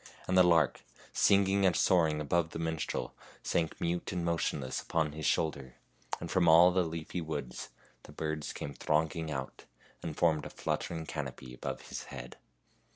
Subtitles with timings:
[0.27, 0.81] And the lark,
[1.13, 3.13] singing and soaring above the minstrel,
[3.43, 5.75] sank mute and motionless upon his shoulder,
[6.19, 7.69] and from all the leafy woods
[8.01, 9.65] the birds came thronging out
[10.01, 12.37] and formed a fluttering canopy above his head.